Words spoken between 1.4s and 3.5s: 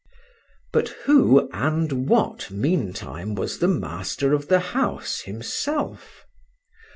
and what, meantime,